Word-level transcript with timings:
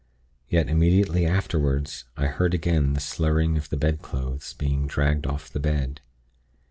Yet, 0.49 0.67
immediately 0.67 1.27
afterward, 1.27 1.87
I 2.17 2.25
heard 2.25 2.55
again 2.55 2.93
the 2.93 2.99
slurring 2.99 3.55
of 3.55 3.69
the 3.69 3.77
bedclothes 3.77 4.53
being 4.53 4.87
dragged 4.87 5.27
off 5.27 5.51
the 5.53 5.59
bed. 5.59 6.01